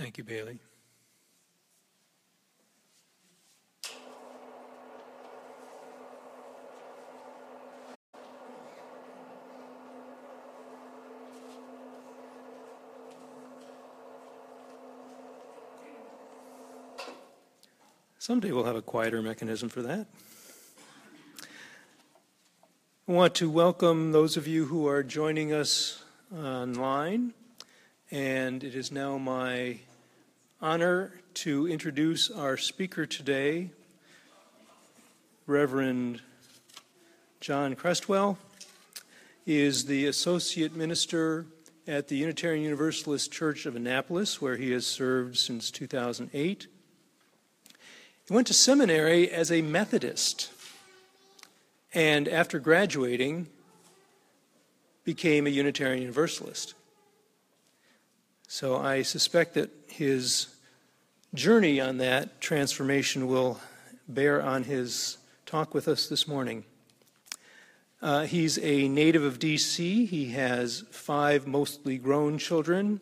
[0.00, 0.58] Thank you, Bailey.
[18.18, 20.06] Someday we'll have a quieter mechanism for that.
[23.06, 26.02] I want to welcome those of you who are joining us
[26.34, 27.34] online,
[28.10, 29.80] and it is now my
[30.62, 33.70] honor to introduce our speaker today,
[35.46, 36.20] Reverend
[37.40, 38.36] John Crestwell.
[39.46, 41.46] Is the Associate Minister
[41.86, 46.66] at the Unitarian Universalist Church of Annapolis, where he has served since 2008.
[48.28, 50.52] He went to seminary as a Methodist
[51.94, 53.48] and after graduating
[55.04, 56.74] became a Unitarian Universalist.
[58.46, 60.48] So I suspect that his
[61.34, 63.60] journey on that transformation will
[64.08, 66.64] bear on his talk with us this morning.
[68.02, 70.06] Uh, he's a native of D.C.
[70.06, 73.00] He has five mostly grown children,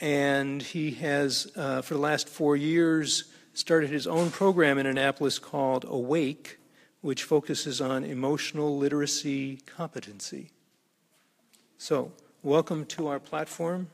[0.00, 5.38] and he has, uh, for the last four years, started his own program in Annapolis
[5.38, 6.58] called Awake,
[7.00, 10.50] which focuses on emotional literacy competency.
[11.78, 12.12] So,
[12.44, 13.88] welcome to our platform,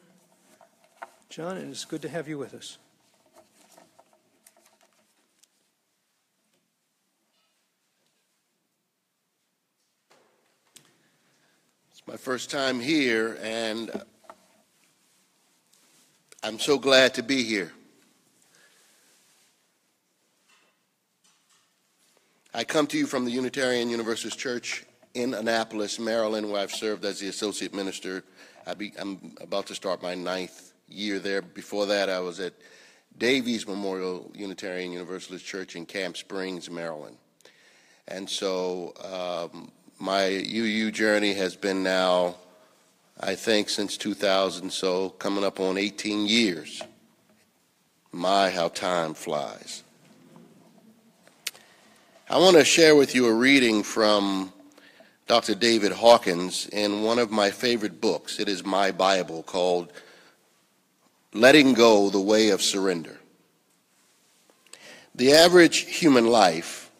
[1.30, 2.78] John, it's good to have you with us.
[11.92, 13.90] It's my first time here, and
[16.42, 17.72] I'm so glad to be here.
[22.54, 27.04] I come to you from the Unitarian Universalist Church in Annapolis, Maryland, where I've served
[27.04, 28.24] as the associate minister.
[28.66, 31.42] I am about to start my ninth year there.
[31.42, 32.54] Before that, I was at
[33.18, 37.16] Davies Memorial Unitarian Universalist Church in Camp Springs, Maryland.
[38.06, 38.94] And so
[39.52, 42.36] um, my UU journey has been now,
[43.20, 46.82] I think, since 2000, so coming up on 18 years.
[48.12, 49.82] My, how time flies.
[52.30, 54.52] I want to share with you a reading from
[55.26, 55.54] Dr.
[55.54, 58.40] David Hawkins in one of my favorite books.
[58.40, 59.92] It is my Bible called
[61.34, 63.18] Letting Go the Way of Surrender.
[65.14, 66.90] The average human life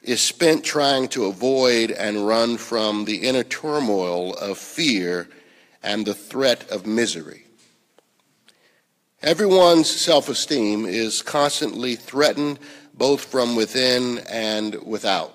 [0.00, 5.28] is spent trying to avoid and run from the inner turmoil of fear
[5.82, 7.46] and the threat of misery.
[9.22, 12.60] Everyone's self esteem is constantly threatened
[12.94, 15.34] both from within and without.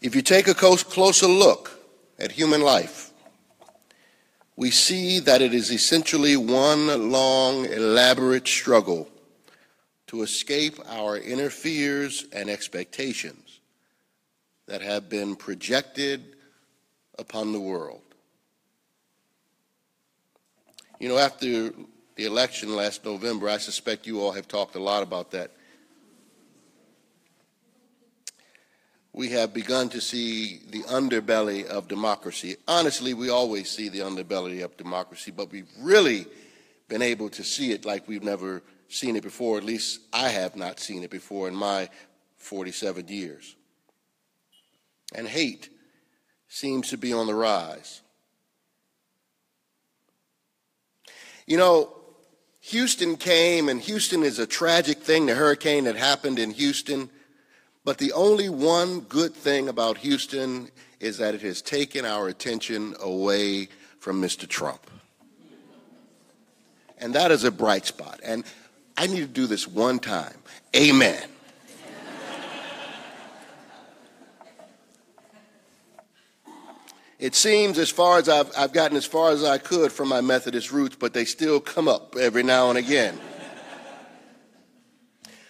[0.00, 1.78] If you take a closer look
[2.18, 3.05] at human life,
[4.56, 9.08] we see that it is essentially one long, elaborate struggle
[10.06, 13.60] to escape our inner fears and expectations
[14.66, 16.36] that have been projected
[17.18, 18.00] upon the world.
[20.98, 21.72] You know, after
[22.14, 25.50] the election last November, I suspect you all have talked a lot about that
[29.16, 32.54] we have begun to see the underbelly of democracy.
[32.68, 36.26] Honestly, we always see the underbelly of democracy, but we've really
[36.86, 39.56] been able to see it like we've never seen it before.
[39.56, 41.88] At least I have not seen it before in my
[42.36, 43.56] 47 years.
[45.14, 45.70] And hate
[46.46, 48.02] seems to be on the rise.
[51.46, 51.96] You know,
[52.60, 57.08] Houston came, and Houston is a tragic thing, the hurricane that happened in Houston.
[57.86, 62.96] But the only one good thing about Houston is that it has taken our attention
[62.98, 63.68] away
[64.00, 64.48] from Mr.
[64.48, 64.90] Trump.
[66.98, 68.18] And that is a bright spot.
[68.24, 68.42] And
[68.96, 70.34] I need to do this one time.
[70.74, 71.28] Amen.
[77.20, 80.20] It seems as far as I've, I've gotten as far as I could from my
[80.20, 83.16] Methodist roots, but they still come up every now and again.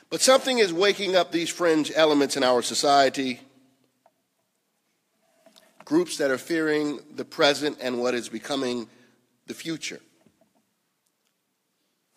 [0.08, 3.40] But something is waking up these fringe elements in our society,
[5.84, 8.88] groups that are fearing the present and what is becoming
[9.46, 10.00] the future.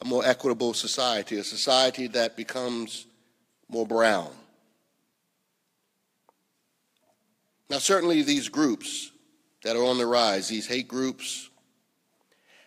[0.01, 3.05] A more equitable society, a society that becomes
[3.67, 4.29] more brown.
[7.69, 9.11] Now, certainly, these groups
[9.63, 11.49] that are on the rise, these hate groups,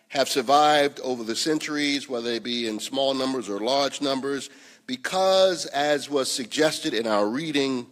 [0.09, 4.49] have survived over the centuries, whether they be in small numbers or large numbers
[4.85, 7.87] because, as was suggested in our reading,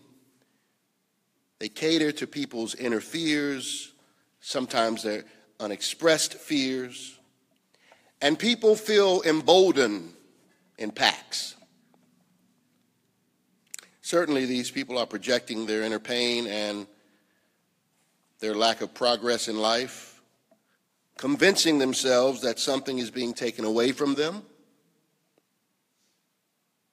[1.60, 3.94] they cater to people's inner fears,
[4.40, 5.24] sometimes their
[5.60, 7.18] unexpressed fears,
[8.24, 10.14] And people feel emboldened
[10.78, 11.56] in packs.
[14.02, 16.86] Certainly, these people are projecting their inner pain and
[18.40, 20.22] their lack of progress in life,
[21.18, 24.44] convincing themselves that something is being taken away from them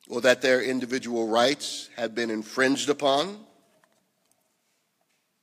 [0.09, 3.39] or that their individual rights have been infringed upon.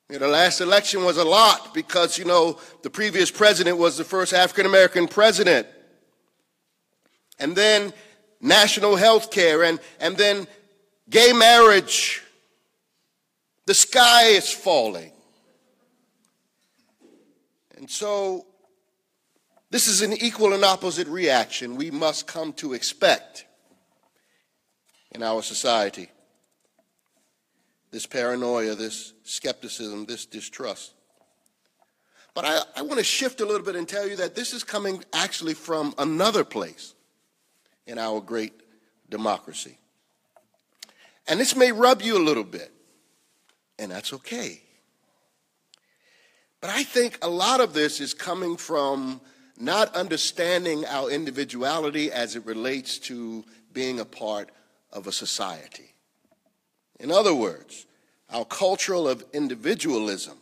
[0.10, 3.98] You know, the last election was a lot because, you know, the previous president was
[3.98, 5.68] the first African American president.
[7.40, 7.94] And then
[8.40, 10.48] national health care, and, and then
[11.10, 12.22] gay marriage.
[13.66, 15.12] The sky is falling.
[17.78, 18.46] And so,
[19.72, 23.46] this is an equal and opposite reaction we must come to expect
[25.16, 26.10] in our society.
[27.90, 30.94] This paranoia, this skepticism, this distrust.
[32.34, 34.64] But I, I want to shift a little bit and tell you that this is
[34.64, 36.94] coming actually from another place
[37.88, 38.54] in our great
[39.10, 39.78] democracy.
[41.28, 42.74] And this may rub you a little bit,
[43.80, 44.62] and that's okay.
[46.60, 49.22] But I think a lot of this is coming from
[49.58, 54.52] not understanding our individuality as it relates to being a part
[54.96, 55.94] of a society.
[57.00, 57.86] In other words,
[58.32, 60.38] our culture of individualism,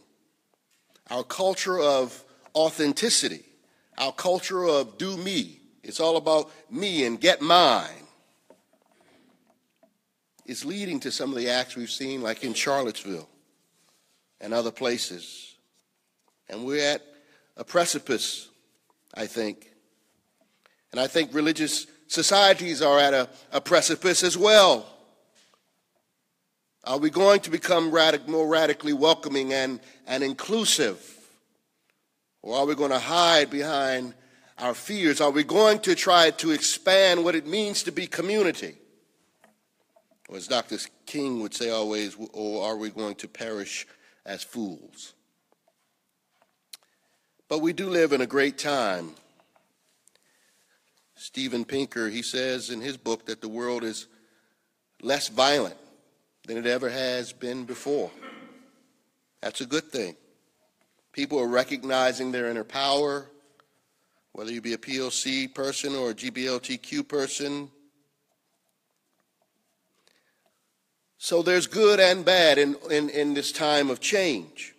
[1.10, 2.24] our culture of
[2.56, 3.44] authenticity,
[3.98, 7.90] our culture of do me, it's all about me and get mine,
[10.46, 13.28] is leading to some of the acts we've seen, like in Charlottesville
[14.40, 15.56] and other places.
[16.48, 17.02] And we're at
[17.58, 18.50] a precipice,
[19.14, 19.72] I think.
[20.92, 24.86] And I think religious societies are at a, a precipice as well.
[26.84, 31.02] Are we going to become radic- more radically welcoming and, and inclusive?
[32.42, 34.14] Or are we going to hide behind
[34.60, 35.22] our fears?
[35.22, 38.76] Are we going to try to expand what it means to be community?
[40.30, 40.78] Or as Dr.
[41.06, 43.88] King would say always, or are we going to perish
[44.26, 45.14] as fools?
[47.48, 49.16] But we do live in a great time.
[51.16, 54.08] Steven Pinker, he says in his book that the world is
[55.02, 55.78] less violent
[56.48, 58.12] than it ever has been before.
[59.42, 60.16] That's a good thing.
[61.12, 63.30] People are recognizing their inner power,
[64.32, 67.70] whether you be a POC person or a GBLTQ person,
[71.24, 74.76] So there's good and bad in, in, in this time of change.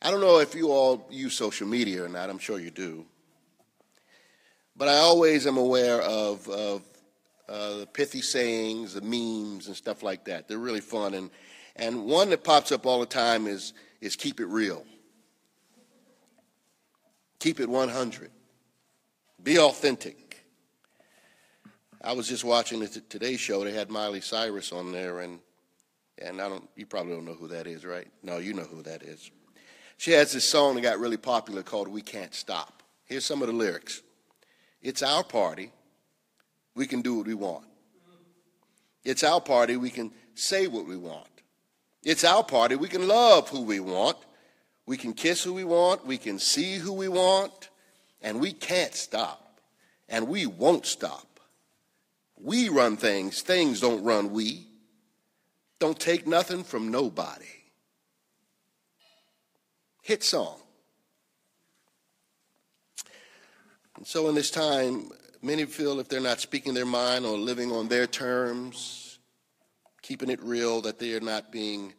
[0.00, 3.04] I don't know if you all use social media or not, I'm sure you do.
[4.80, 6.82] But I always am aware of, of
[7.46, 10.48] uh, the pithy sayings, the memes, and stuff like that.
[10.48, 11.12] They're really fun.
[11.12, 11.28] And,
[11.76, 14.86] and one that pops up all the time is, is keep it real.
[17.40, 18.30] Keep it 100.
[19.42, 20.46] Be authentic.
[22.00, 23.62] I was just watching the Today Show.
[23.62, 25.40] They had Miley Cyrus on there, and
[26.16, 26.66] and I don't.
[26.74, 28.08] You probably don't know who that is, right?
[28.22, 29.30] No, you know who that is.
[29.98, 33.48] She has this song that got really popular called "We Can't Stop." Here's some of
[33.48, 34.00] the lyrics.
[34.82, 35.72] It's our party.
[36.74, 37.64] We can do what we want.
[39.04, 39.76] It's our party.
[39.76, 41.26] We can say what we want.
[42.02, 42.76] It's our party.
[42.76, 44.16] We can love who we want.
[44.86, 46.06] We can kiss who we want.
[46.06, 47.68] We can see who we want.
[48.22, 49.60] And we can't stop.
[50.08, 51.40] And we won't stop.
[52.42, 54.66] We run things, things don't run we.
[55.78, 57.44] Don't take nothing from nobody.
[60.02, 60.60] Hit song.
[64.00, 65.10] And so, in this time,
[65.42, 69.18] many feel if they're not speaking their mind or living on their terms,
[70.00, 71.92] keeping it real, that they are not being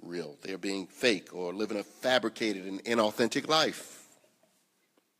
[0.00, 0.38] real.
[0.40, 4.06] They are being fake or living a fabricated and inauthentic life.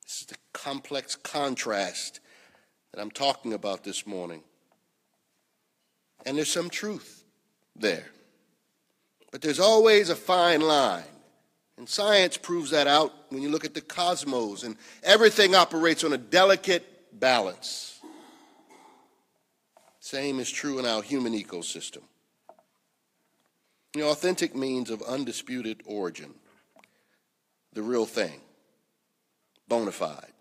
[0.02, 2.21] This is the complex contrast
[2.95, 4.40] that I'm talking about this morning.
[6.25, 7.23] And there's some truth
[7.76, 8.07] there.
[9.31, 11.04] But there's always a fine line.
[11.85, 16.14] And science proves that out when you look at the cosmos, and everything operates on
[16.14, 16.83] a delicate
[17.21, 18.00] balance.
[20.00, 22.00] Same is true in our human ecosystem.
[23.95, 26.33] Know, authentic means of undisputed origin,
[27.75, 28.41] the real thing,
[29.69, 30.33] bona fide.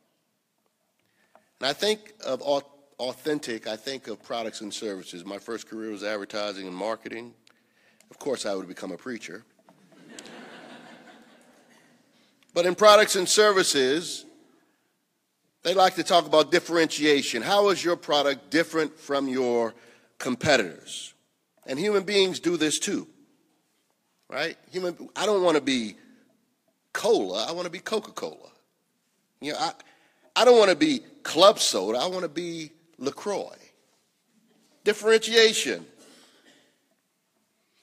[1.60, 5.26] And I think of authentic, I think of products and services.
[5.26, 7.34] My first career was advertising and marketing.
[8.10, 9.44] Of course, I would become a preacher.
[12.53, 14.25] But in products and services,
[15.63, 17.41] they like to talk about differentiation.
[17.41, 19.74] How is your product different from your
[20.19, 21.13] competitors?
[21.65, 23.07] And human beings do this too,
[24.29, 24.57] right?
[24.72, 25.95] Human, I don't want to be
[26.91, 27.45] cola.
[27.48, 28.50] I want to be Coca-Cola.
[29.41, 29.72] You know, I,
[30.36, 31.98] I don't want to be club soda.
[31.98, 33.55] I want to be LaCroix.
[34.83, 35.86] Differentiation.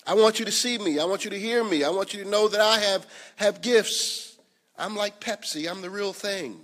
[0.06, 0.98] I want you to see me.
[0.98, 1.84] I want you to hear me.
[1.84, 4.29] I want you to know that I have, have gifts.
[4.80, 5.70] I'm like Pepsi.
[5.70, 6.58] I'm the real thing.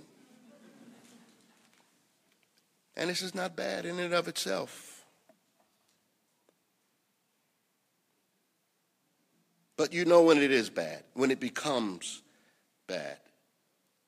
[2.95, 5.05] And this is not bad in and of itself.
[9.77, 12.23] But you know when it is bad, when it becomes
[12.87, 13.17] bad.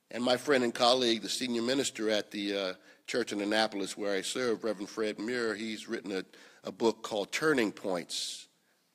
[0.09, 2.73] And my friend and colleague, the senior minister at the uh,
[3.05, 6.25] church in Annapolis where I serve, Reverend Fred Muir, he's written a,
[6.63, 8.47] a book called Turning Points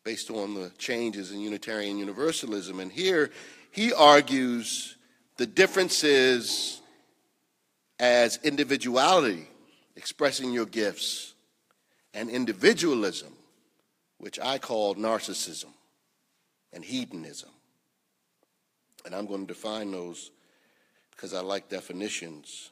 [0.04, 2.80] based on the changes in Unitarian Universalism.
[2.80, 3.30] And here
[3.70, 4.96] he argues
[5.36, 6.80] the difference is
[7.98, 9.48] as individuality,
[9.96, 11.34] expressing your gifts,
[12.12, 13.32] and individualism,
[14.18, 15.72] which I call narcissism
[16.72, 17.50] and hedonism.
[19.04, 20.30] And I'm going to define those
[21.10, 22.70] because I like definitions.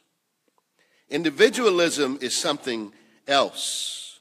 [1.10, 2.92] Individualism is something
[3.26, 4.20] else.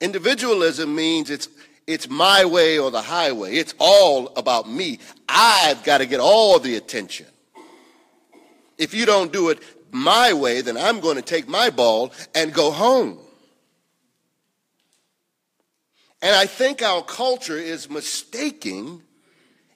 [0.00, 1.48] Individualism means it's
[1.86, 3.56] it's my way or the highway.
[3.56, 4.98] It's all about me.
[5.28, 7.26] I've got to get all the attention.
[8.76, 9.60] If you don't do it
[9.92, 13.18] my way, then I'm going to take my ball and go home.
[16.20, 19.02] And I think our culture is mistaking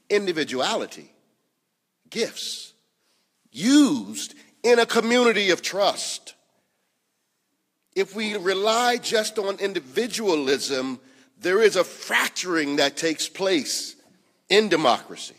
[0.09, 1.13] individuality,
[2.09, 2.73] gifts,
[3.53, 6.35] used in a community of trust.
[7.95, 11.01] If we rely just on individualism,
[11.41, 13.97] there is a fracturing that takes place
[14.49, 15.37] in democracy,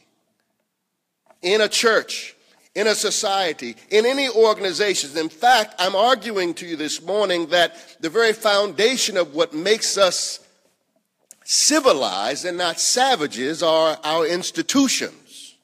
[1.41, 2.35] in a church,
[2.73, 5.15] in a society, in any organizations.
[5.15, 9.97] In fact, I'm arguing to you this morning that the very foundation of what makes
[9.97, 10.39] us
[11.43, 15.55] civilized and not savages are our institutions.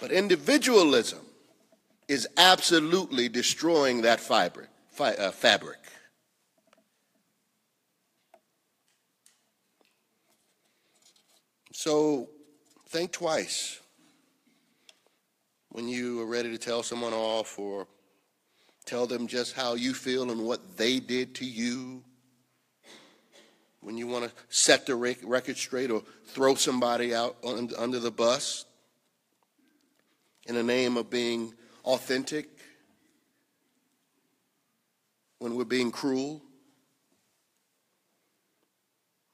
[0.00, 1.20] But individualism
[2.06, 4.20] is absolutely destroying that
[4.96, 5.20] fabric.
[5.20, 5.78] uh, fabric.
[11.72, 12.30] So
[12.88, 13.80] think twice
[15.68, 17.86] when you are ready to tell someone off or
[18.86, 22.02] tell them just how you feel and what they did to you.
[23.82, 28.64] When you want to set the record straight or throw somebody out under the bus
[30.46, 31.52] in the name of being
[31.84, 32.55] authentic,
[35.38, 36.42] when we're being cruel,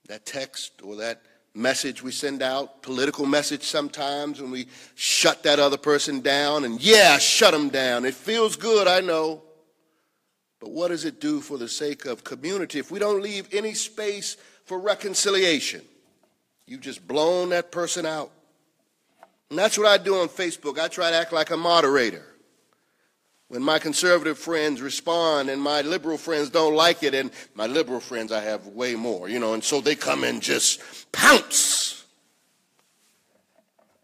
[0.09, 1.23] that text or that
[1.54, 6.80] message we send out, political message sometimes, when we shut that other person down, and
[6.80, 8.04] yeah, shut them down.
[8.04, 9.42] It feels good, I know.
[10.61, 13.75] But what does it do for the sake of community if we don't leave any
[13.75, 15.82] space for reconciliation?
[16.66, 18.30] You've just blown that person out.
[19.50, 20.78] And that's what I do on Facebook.
[20.78, 22.25] I try to act like a moderator.
[23.52, 28.00] When my conservative friends respond and my liberal friends don't like it, and my liberal
[28.00, 30.80] friends I have way more, you know, and so they come and just
[31.12, 32.06] pounce.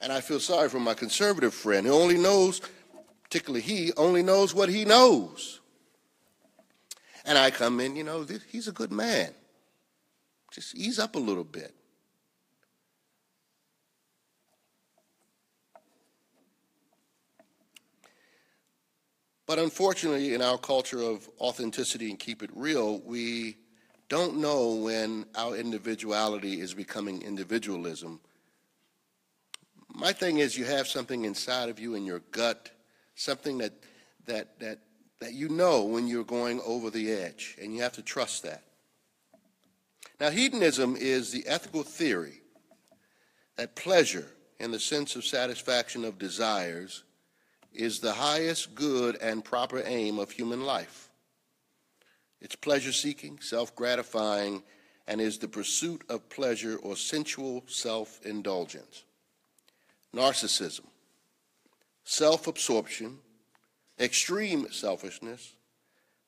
[0.02, 2.60] And I feel sorry for my conservative friend who only knows,
[3.22, 5.60] particularly he, only knows what he knows.
[7.24, 9.30] And I come in, you know, he's a good man.
[10.50, 11.74] Just ease up a little bit.
[19.48, 23.56] But unfortunately, in our culture of authenticity and keep it real, we
[24.10, 28.20] don't know when our individuality is becoming individualism.
[29.88, 32.70] My thing is you have something inside of you in your gut,
[33.14, 33.72] something that
[34.26, 34.80] that that
[35.20, 38.64] that you know when you're going over the edge, and you have to trust that.
[40.20, 42.42] Now, hedonism is the ethical theory
[43.56, 44.28] that pleasure
[44.60, 47.02] and the sense of satisfaction of desires
[47.72, 51.10] is the highest good and proper aim of human life.
[52.40, 54.62] It's pleasure seeking, self gratifying,
[55.06, 59.04] and is the pursuit of pleasure or sensual self indulgence.
[60.14, 60.86] Narcissism,
[62.04, 63.18] self absorption,
[63.98, 65.54] extreme selfishness,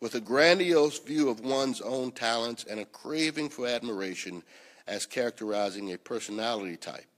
[0.01, 4.43] with a grandiose view of one's own talents and a craving for admiration
[4.87, 7.10] as characterizing a personality type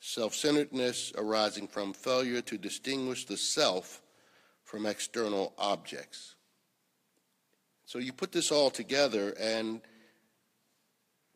[0.00, 4.02] self centeredness arising from failure to distinguish the self
[4.64, 6.34] from external objects.
[7.86, 9.80] So you put this all together, and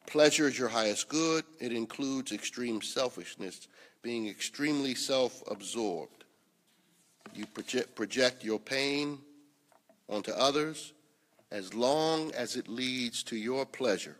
[0.06, 1.44] pleasure is your highest good.
[1.60, 3.68] It includes extreme selfishness,
[4.02, 6.24] being extremely self absorbed.
[7.34, 9.18] You project, project your pain
[10.08, 10.92] onto others
[11.50, 14.16] as long as it leads to your pleasure.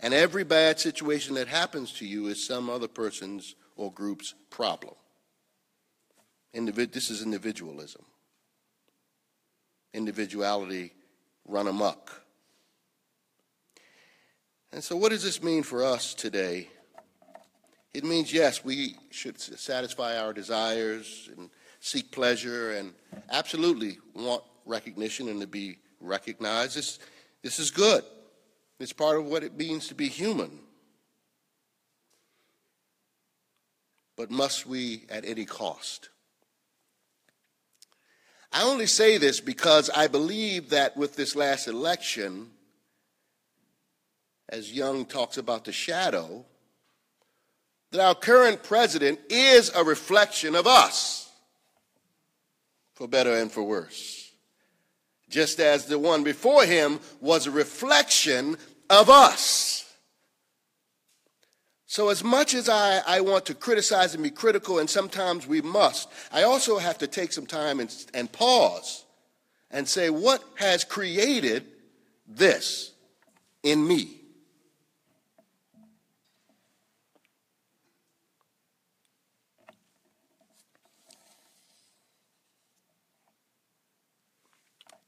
[0.00, 4.94] And every bad situation that happens to you is some other person's or group's problem.
[6.52, 8.04] This is individualism.
[9.92, 10.92] Individuality
[11.46, 12.22] run amok.
[14.72, 16.68] And so, what does this mean for us today?
[17.92, 21.48] It means, yes, we should satisfy our desires and
[21.78, 22.92] seek pleasure and
[23.30, 26.76] absolutely want recognition and to be recognized.
[26.76, 26.98] This,
[27.42, 28.02] this is good.
[28.80, 30.58] It's part of what it means to be human.
[34.16, 36.08] But must we at any cost?
[38.52, 42.50] I only say this because I believe that with this last election,
[44.48, 46.44] as Jung talks about the shadow,
[47.90, 51.30] that our current president is a reflection of us,
[52.94, 54.23] for better and for worse.
[55.28, 58.56] Just as the one before him was a reflection
[58.90, 59.80] of us.
[61.86, 65.62] So, as much as I, I want to criticize and be critical, and sometimes we
[65.62, 69.04] must, I also have to take some time and, and pause
[69.70, 71.64] and say, what has created
[72.26, 72.92] this
[73.62, 74.23] in me?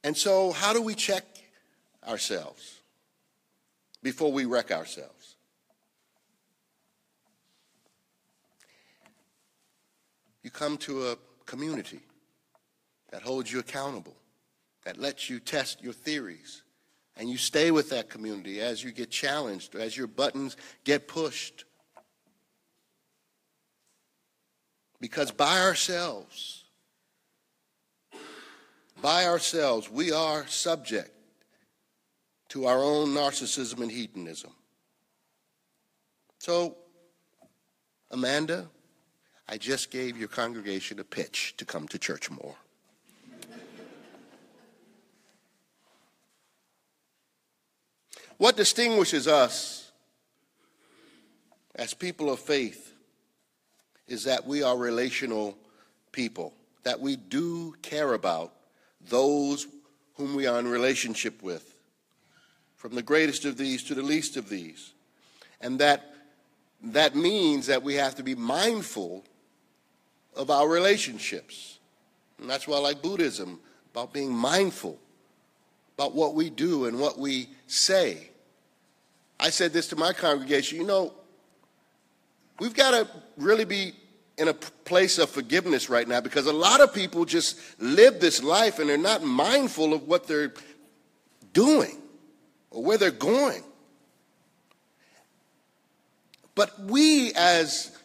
[0.06, 1.25] And so, how do we check
[2.06, 2.80] ourselves
[4.02, 5.34] before we wreck ourselves?
[10.44, 11.98] you come to a community
[13.10, 14.14] that holds you accountable,
[14.84, 16.62] that lets you test your theories,
[17.16, 21.64] and you stay with that community as you get challenged, as your buttons get pushed.
[25.00, 26.65] Because by ourselves,
[29.00, 31.11] by ourselves, we are subject
[32.49, 34.53] to our own narcissism and hedonism.
[36.38, 36.76] So,
[38.11, 38.69] Amanda,
[39.49, 42.56] I just gave your congregation a pitch to come to church more.
[48.39, 49.93] what distinguishes us
[51.75, 52.95] as people of faith
[54.09, 55.56] is that we are relational
[56.13, 56.54] people,
[56.85, 58.55] that we do care about
[59.08, 59.66] those
[60.14, 61.75] whom we are in relationship with,
[62.76, 64.92] from the greatest of these to the least of these.
[65.60, 66.14] And that
[66.82, 69.25] that means that we have to be mindful
[70.36, 71.78] of our relationships.
[72.38, 73.60] And that's why I like Buddhism,
[73.92, 74.99] about being mindful
[75.97, 78.28] about what we do and what we say.
[79.40, 81.14] I said this to my congregation, you know,
[82.60, 83.95] we've got to really be
[84.38, 88.42] in a place of forgiveness right now because a lot of people just live this
[88.42, 90.52] life and they're not mindful of what they're
[91.52, 91.96] doing
[92.70, 93.62] or where they're going.
[96.54, 97.96] But we, as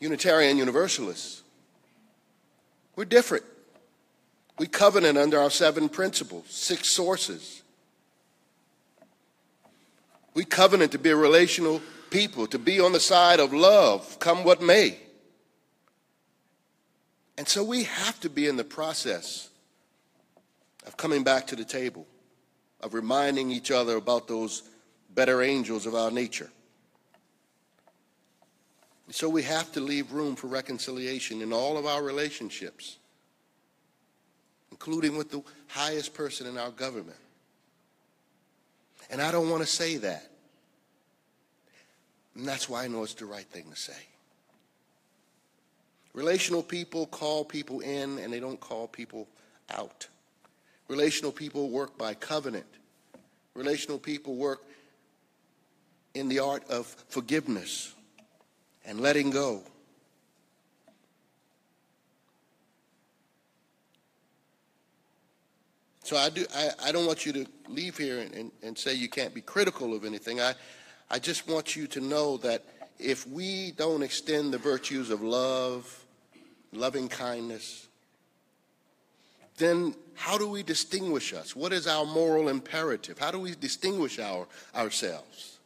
[0.00, 1.42] Unitarian Universalists.
[2.96, 3.44] We're different.
[4.58, 7.62] We covenant under our seven principles, six sources.
[10.34, 14.44] We covenant to be a relational people, to be on the side of love, come
[14.44, 14.98] what may.
[17.38, 19.48] And so we have to be in the process
[20.84, 22.04] of coming back to the table,
[22.80, 24.64] of reminding each other about those
[25.14, 26.50] better angels of our nature.
[29.10, 32.98] So we have to leave room for reconciliation in all of our relationships,
[34.72, 37.16] including with the highest person in our government.
[39.10, 40.28] And I don't want to say that.
[42.34, 43.96] And that's why I know it's the right thing to say.
[46.18, 49.28] Relational people call people in and they don't call people
[49.70, 50.08] out.
[50.88, 52.66] Relational people work by covenant.
[53.54, 54.64] Relational people work
[56.14, 57.94] in the art of forgiveness
[58.84, 59.62] and letting go.
[66.02, 68.92] So I, do, I, I don't want you to leave here and, and, and say
[68.92, 70.40] you can't be critical of anything.
[70.40, 70.54] I,
[71.12, 72.64] I just want you to know that
[72.98, 76.06] if we don't extend the virtues of love,
[76.72, 77.86] loving kindness,
[79.56, 81.54] then how do we distinguish us?
[81.54, 83.18] What is our moral imperative?
[83.18, 85.58] How do we distinguish our, ourselves?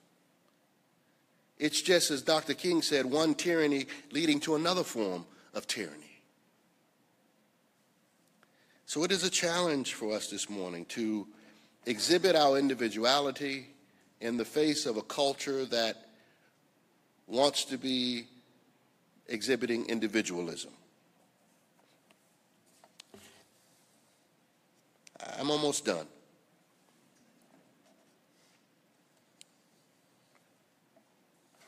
[1.59, 2.55] It's just as Dr.
[2.55, 6.21] King said, one tyranny leading to another form of tyranny.
[8.87, 11.27] So it is a challenge for us this morning to
[11.87, 13.69] exhibit our individuality
[14.21, 15.97] in the face of a culture that
[17.27, 18.27] wants to be
[19.29, 20.73] exhibiting individualism.
[25.43, 26.07] I'm almost done.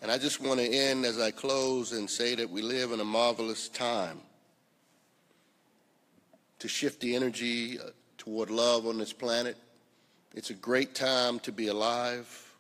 [0.01, 3.01] And I just want to end as I close and say that we live in
[3.01, 4.21] a marvelous time
[6.61, 9.57] to shift the energy uh, toward love on this planet.
[10.37, 12.55] It's a great time to be alive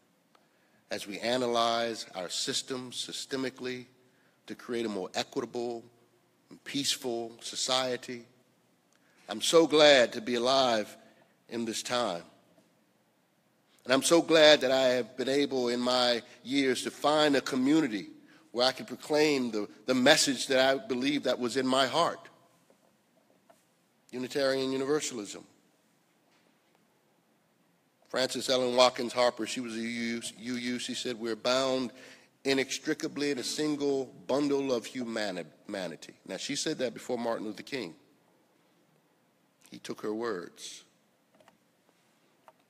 [0.90, 3.84] as we analyze our systems systemically
[4.48, 5.84] to create a more equitable
[6.50, 8.24] and peaceful society.
[9.28, 10.96] I'm so glad to be alive
[11.48, 12.22] in this time.
[13.84, 17.40] And I'm so glad that I have been able in my years to find a
[17.40, 18.08] community
[18.52, 22.28] where I can proclaim the, the message that I believe that was in my heart.
[24.10, 25.44] Unitarian Universalism.
[28.08, 31.90] Frances Ellen Watkins Harper, she was a UU, she said, We're bound
[32.44, 36.14] inextricably in a single bundle of humanity.
[36.26, 37.94] Now, she said that before Martin Luther King.
[39.70, 40.84] He took her words.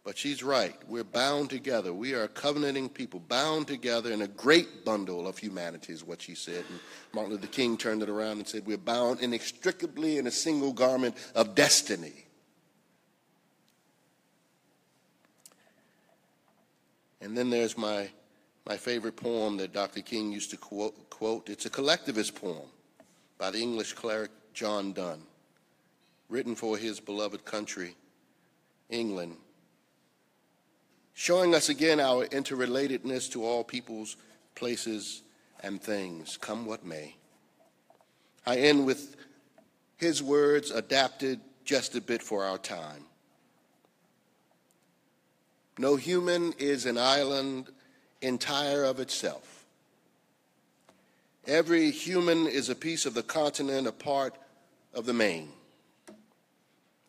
[0.04, 0.76] But she's right.
[0.86, 1.94] We're bound together.
[1.94, 6.20] We are a covenanting people, bound together in a great bundle of humanity, is what
[6.20, 6.62] she said.
[6.68, 6.78] And
[7.14, 11.16] Martin Luther King turned it around and said, We're bound inextricably in a single garment
[11.34, 12.26] of destiny.
[17.22, 18.10] And then there's my,
[18.66, 20.02] my favorite poem that Dr.
[20.02, 21.48] King used to quote, quote.
[21.48, 22.68] It's a collectivist poem
[23.38, 25.22] by the English cleric John Donne,
[26.28, 27.96] written for his beloved country,
[28.90, 29.38] England
[31.14, 34.16] showing us again our interrelatedness to all peoples,
[34.54, 35.22] places,
[35.60, 37.16] and things, come what may.
[38.46, 39.16] I end with
[39.96, 43.04] his words adapted just a bit for our time.
[45.78, 47.68] No human is an island
[48.20, 49.64] entire of itself.
[51.46, 54.34] Every human is a piece of the continent, a part
[54.92, 55.50] of the main.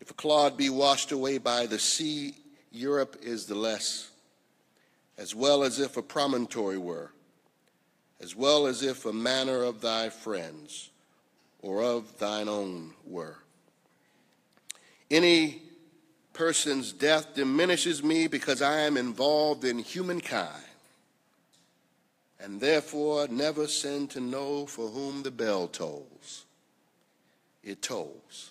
[0.00, 2.34] If a clod be washed away by the sea,
[2.76, 4.10] Europe is the less,
[5.18, 7.10] as well as if a promontory were,
[8.20, 10.90] as well as if a manor of thy friends
[11.60, 13.38] or of thine own were.
[15.10, 15.62] Any
[16.32, 20.62] person's death diminishes me because I am involved in humankind,
[22.38, 26.44] and therefore never send to know for whom the bell tolls.
[27.64, 28.50] It tolls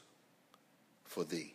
[1.05, 1.54] for thee.